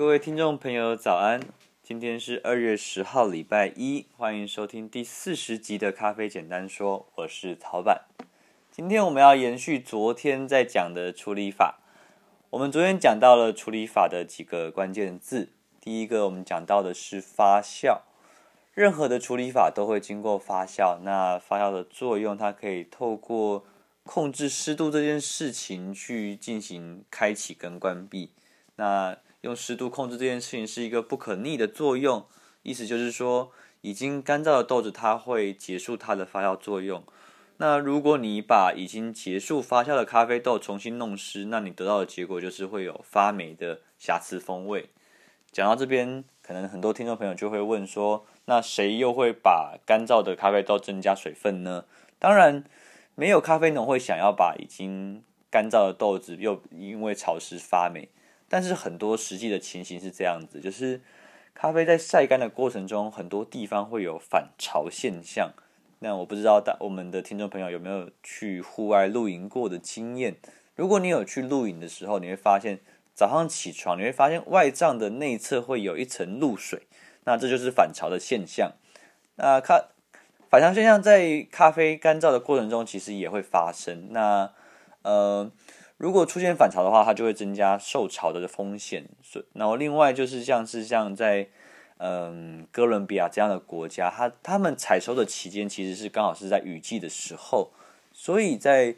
[0.00, 1.38] 各位听众朋友，早安！
[1.82, 8.06] 今天是二月十号，礼拜一，欢迎收听第四十集的《咖啡简单说》，我是曹板。
[8.70, 11.80] 今天我们要延续昨天在讲的处理法。
[12.48, 15.50] 我们昨天讲到了处理法的几个关键字，
[15.82, 17.98] 第一个我们讲到的是发酵。
[18.72, 23.66] 任何的处理法都会经过发酵，那发酵的作用，它可以透过
[24.04, 28.30] 控制湿度这件事情去进行开启跟关闭。
[28.76, 32.26] 那用湿度控制这件事情是一个不可逆的作用，
[32.62, 37.02] 意思就是说，已经干燥的豆子它会结束它的发酵作用。
[37.56, 44.90] 那如果你把已经结束发酵的咖啡豆重新弄湿，那你得到的结果就是会有发霉的瑕疵风味。
[45.52, 51.84] 讲到这边，可能很多听众朋友就会问说，那谁又会把干燥的咖啡豆增加水分呢？
[52.18, 52.64] 当然，
[53.14, 58.08] 没有咖啡农会想要把已经干燥的豆子又因为潮湿发霉。
[58.52, 61.00] 但是很多实际的情形是这样子，就是
[61.54, 65.52] 咖啡在晒干的过程中，很多地方会有反潮现象。
[66.00, 70.34] 那我不知道大我们的听众朋友有没有去户外露营过的经验？
[70.74, 72.80] 如果你有去露营的时候，你会发现
[73.14, 76.88] 早上起床，你会发现外帐的内侧会有一层露水，
[77.22, 78.72] 那这就是反潮的现象。
[79.36, 79.90] 那咖
[80.48, 84.08] 反潮现象在咖啡干燥的过程中其实也会发生。
[84.10, 84.52] 那
[85.02, 85.52] 呃。
[86.00, 89.42] 如果出现反潮的话，它就会增加受潮的风险所。
[89.52, 91.46] 然后另外就是像是像在
[91.98, 97.68] 嗯哥伦比亚这样的国家，它他们采收的期间其实是刚好是在雨季的时候，
[98.14, 98.96] 所以在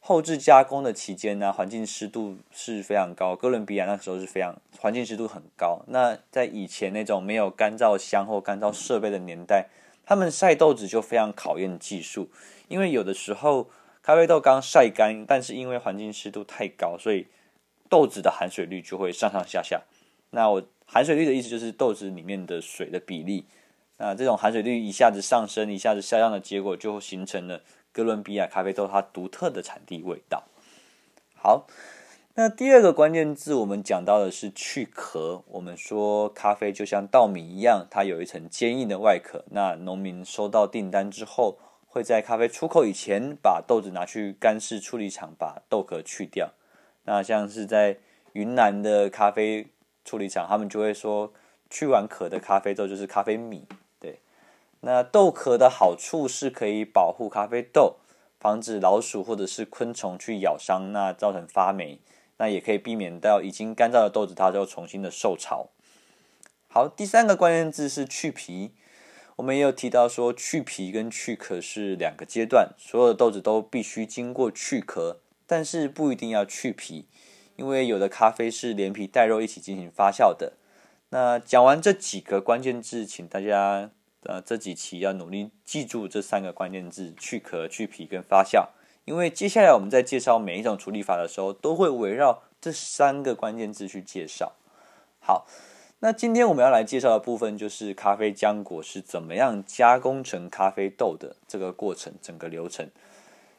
[0.00, 3.36] 后置加工的期间呢，环境湿度是非常高。
[3.36, 5.82] 哥伦比亚那时候是非常环境湿度很高。
[5.88, 9.66] 那在以前那种没有干燥箱或干燥设备的年代，
[10.06, 12.30] 他们晒豆子就非常考验技术，
[12.68, 13.68] 因为有的时候。
[14.02, 17.26] 咖啡豆刚晒干，但是因为环境湿度太高，所以
[17.88, 19.82] 豆子的含水率就会上上下下。
[20.30, 23.46] 那我含水率的意思就是豆子里面的水的比例。
[23.98, 27.60] 那这种含水率一下子上升，一下子下降的结果，就形成了
[27.92, 30.44] 哥伦比亚咖啡豆它独特的产地味道。
[31.34, 31.66] 好，
[32.34, 35.42] 那第二个关键字我们讲到的是去壳。
[35.48, 39.44] 我们说咖啡就像稻米一样，它有一层坚硬的外壳。
[39.50, 41.58] 那农民收到订单之后，
[41.92, 46.52] 会在咖啡出口以前，把豆子拿去干式处理厂把豆壳去掉。
[47.02, 47.98] 那像是在
[48.32, 49.66] 云南的咖啡
[50.04, 51.32] 处理厂，他们就会说，
[51.68, 53.66] 去完壳的咖啡豆就是咖啡米。
[53.98, 54.20] 对，
[54.82, 57.96] 那豆壳的好处是可以保护咖啡豆，
[58.38, 61.98] 防止老鼠或者是昆虫去咬伤，那造成发霉。
[62.36, 65.70] 那也可以避免到已经干燥的豆子，它就重新的受潮。
[66.68, 68.70] 好，第三个关键字是去皮。
[69.40, 77.06] 我们也有提到说，去皮跟去壳是两个阶段，所有的豆子都必须经过去壳，但是不一定要去皮，
[77.56, 80.52] 因为有的咖啡是连皮带肉一起进行发酵的。
[81.08, 83.90] 那讲完这几个关键字，请大家
[84.24, 88.68] 呃这几期要努力记住这三个关键字：去壳、去皮跟发酵，
[89.06, 94.52] 因为接下来我们在介绍每一种处理法的时候，都会围绕这三个关键字去介绍。
[95.18, 95.46] 好。
[96.02, 102.88] 那今天我们要来介绍的部分就是咖啡浆果是怎么样加工成咖啡豆的这个过程，整个流程。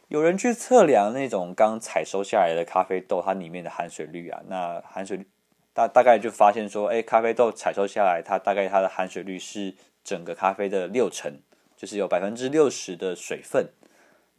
[0.07, 5.27] 有人去测量那种刚采收下来的咖啡豆，它里面的含水率啊，那含水率
[5.71, 11.37] 大大概就发现说，哎，咖啡豆采收下来，它大概它的含水率是整个咖啡的六成，
[11.77, 13.69] 就是有百分之六十的水分。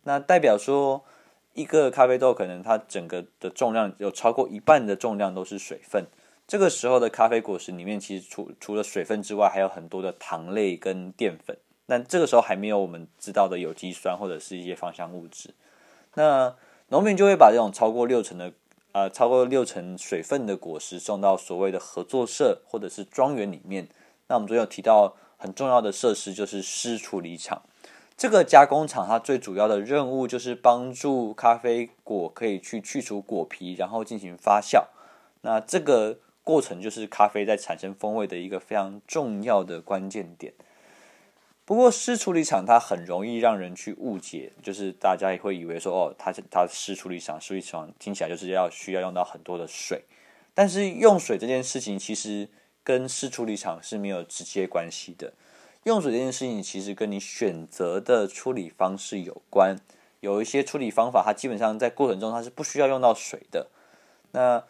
[0.03, 1.05] 那代表说，
[1.55, 6.07] 一个咖啡豆可能它整个的重量有超过一半的重量都是水分。
[6.53, 11.57] 这个时候的咖啡果实里面，其实除除了水分之外，还有很多的糖类跟淀粉。
[11.87, 15.55] 但这个时候还没有我们知道的有机酸或者是一些芳香物质。
[16.13, 16.55] 那
[16.89, 18.53] 农民就会把这种超过六成的
[18.93, 23.89] 呃超过六成水分的果实送到所谓的合作社或者是庄园里面。
[24.27, 27.63] 那我们昨天有提到很重要的设施就是湿处理厂。
[28.15, 34.85] 这个加工厂它最主要的任务就是帮助咖啡果可以去去除果皮，然后进行发酵。
[35.41, 36.19] 那这个。
[36.45, 40.53] 过程就是咖啡在产生风味的一个非常重要的关键点。
[41.65, 50.03] 不过湿处理厂它很容易让人去误解，就是大家也会以为说哦，它它湿处理厂，湿处理厂听起来就是要需要用到很多的水。
[50.55, 52.49] 但是用水这件事情其实
[52.83, 55.33] 跟湿处理厂是没有直接关系的。
[55.85, 59.77] 用水这件事情其实跟你选择的处理方式有关。
[60.21, 63.69] 有一些处理方法，它基本上在过程中它是不需要用到水的。
[64.33, 64.63] 那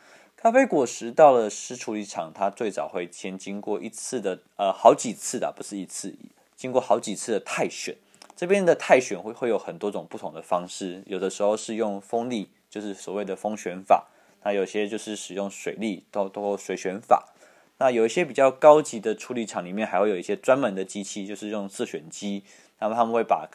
[0.43, 6.17] 咖啡果实到了湿处理厂，它最早会先经过一次的呃好几次的，不是一次，
[6.57, 7.97] 经过好几次的泰选。
[8.35, 14.09] 这边的泰选会会有很多种不同的方式，有的时候是用风力，就是所谓的风选法；
[14.43, 17.33] 那有些就是使用水力，都都水选法。
[17.79, 22.43] 那有一些比较高级的处理厂里面，还会有一些专门的机器，就是用自选机，
[22.81, 23.49] 那么他们会把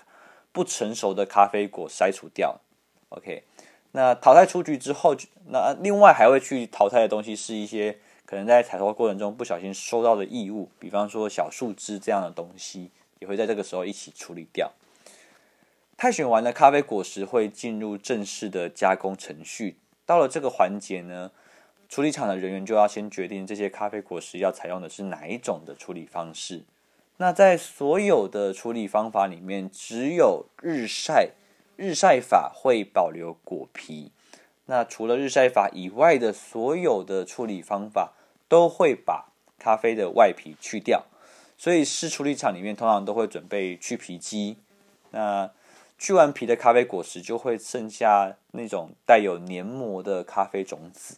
[0.53, 2.61] 不成熟的咖啡果筛除掉。
[3.09, 3.43] OK，
[3.97, 5.15] 那淘汰出局之后，
[5.47, 7.97] 那另外还会去淘汰的东西是一些
[8.27, 14.71] 可能在采收过程中不小心收到的异物，比方说小树枝这样的东西，也会在这个时候一起处理掉。
[15.97, 19.77] 汰选完的咖啡果实，会进入正式的加工程序。
[20.05, 21.31] 到了这个环节呢，
[21.89, 26.65] 处理厂的人员就要先决定这些咖啡果实要采用的是哪一种的处理方式。
[27.17, 31.31] 那在所有的处理方法里面，只有日晒
[31.77, 34.11] 日晒法会保留果皮。
[34.65, 38.11] 那除了日晒法以外的所有的处理方法，
[38.49, 41.05] 都会把咖啡的外皮去掉。
[41.57, 44.57] 所以，湿处理厂里面通常都会准备去皮机。
[45.11, 45.49] 那
[45.97, 51.17] 去完皮的咖啡果实就会剩下那种带有黏膜的咖啡种子。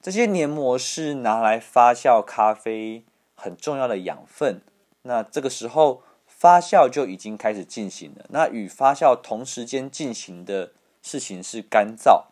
[0.00, 3.04] 这些黏膜是拿来发酵咖啡
[3.34, 4.62] 很重要的养分。
[5.02, 6.02] 那这个时候
[6.40, 8.24] 发酵就已经开始进行了。
[8.30, 10.72] 那与发酵同时间进行的
[11.02, 12.28] 事情是干燥。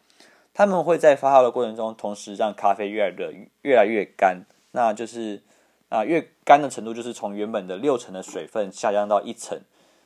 [0.54, 4.46] 他们会在发酵的过程中，同时让咖啡越来越越来越干。
[4.70, 5.42] 那就是
[5.90, 9.60] 啊，越干的程度就是从原本的六成的水分下降到一成。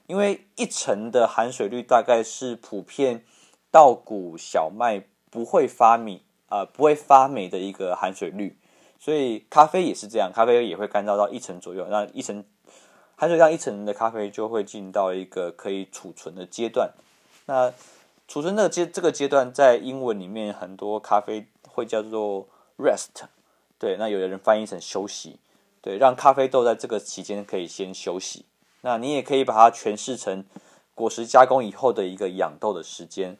[0.08, 3.24] 因为一成的含水率大概是普遍
[3.70, 6.22] 稻谷小麦不会发米。
[6.52, 8.58] 啊、不会发霉的一个含水率，
[9.00, 12.44] 所以咖啡也是这样，咖啡也会干燥到一成左右，那一成
[13.22, 16.90] 含水量一成的咖啡就会进到一个可以储存的阶段。
[17.46, 17.72] 那
[18.26, 23.28] 储存的阶这个阶段，在英文里面很多咖啡会叫做 rest，
[23.78, 25.38] 对，那有的人翻译成休息，
[25.80, 28.44] 对，让咖啡豆在这个期间可以先休息。
[28.80, 30.44] 那你也可以把它诠释成
[30.96, 33.38] 果实加工以后的一个养豆的时间。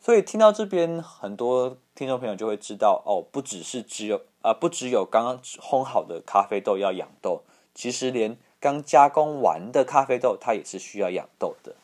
[0.00, 7.42] 所以听到这边，很多听众朋友就会知道哦，不只是只有啊、不只有刚刚烘好的咖啡豆要养豆，
[7.74, 11.74] 其实连刚加工完的咖啡豆，它也是需要养豆的。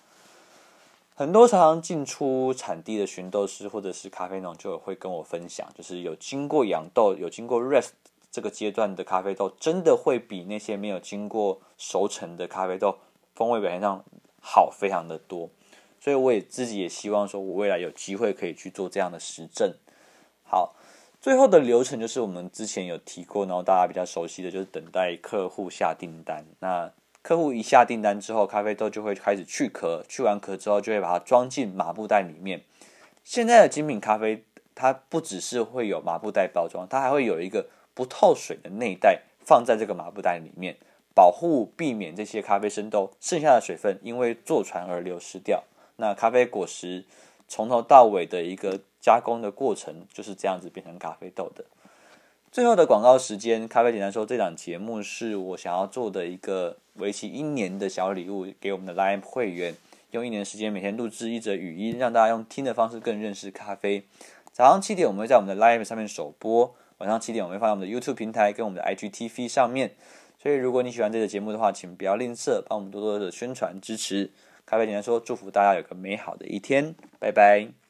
[1.17, 7.91] 很多常常进出产地的寻豆师或者是咖啡农就会跟我分享，就是有经过养豆、有经过 rest
[8.33, 12.99] 这个阶段的咖啡豆，真的会比那些没有经过熟成的咖啡豆
[13.37, 14.05] 风味表现上
[14.41, 15.49] 好非常的多。
[16.01, 19.73] 所以我也自己也希望说，我未来有机会可以去做这样的实证。
[20.43, 20.75] 好，
[21.25, 26.45] 最后的流程就是我们之前有提过，然后大家比较熟悉的就是等待客户下订单。
[26.59, 26.93] 那
[27.23, 32.61] 客户一下订单之后，咖啡豆就会开始去壳，去完壳之后就会把它装进麻布袋里面。
[33.23, 34.45] 现在的精品咖啡，
[34.75, 40.77] 它不只是会有麻布袋包装，它还会有一个不透水的内袋放在这个麻布袋里面，
[41.15, 45.65] 保护避免这些咖啡生豆剩下的水分因为坐船而流失掉。
[45.97, 47.07] 那咖啡果实
[47.49, 51.65] 从头到尾的一个加工的过程就是这样子变成咖啡豆的。
[52.51, 59.75] 最后的广告时间，咖啡简单说，这档节目是我想要做的一个为期一年的小礼物，给我们的 Line 会员，
[60.13, 64.05] 用一年时间每天录制一则语音，让大家用听的方式更认识咖啡。
[64.53, 69.97] 早上七点我们会在我们的 Live 上面首播，晚上七点我们会放在我们的 YouTube 平台跟我们的 IGTV 上面。
[70.41, 74.31] 所以如果你喜欢这个节目的话，请不要吝啬，帮我们多多的宣传支持。
[74.67, 77.84] 咖啡简单说，祝福大家有个美好的一天，拜拜。